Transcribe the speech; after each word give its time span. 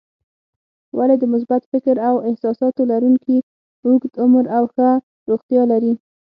ولې 0.97 1.15
د 1.19 1.23
مثبت 1.33 1.61
فکر 1.71 1.95
او 2.09 2.15
احساساتو 2.29 2.81
لرونکي 2.91 3.37
اوږد 3.85 4.13
عمر 4.23 4.45
او 4.57 4.63
ښه 4.73 4.89
روغتیا 5.29 5.61
لري؟ 5.71 5.93